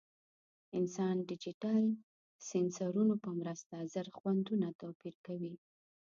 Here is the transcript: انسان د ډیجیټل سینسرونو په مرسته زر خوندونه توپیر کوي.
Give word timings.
انسان 0.79 1.15
د 1.19 1.23
ډیجیټل 1.31 1.83
سینسرونو 2.49 3.15
په 3.23 3.29
مرسته 3.39 3.75
زر 3.93 4.07
خوندونه 4.17 4.67
توپیر 4.81 5.15
کوي. 5.25 5.55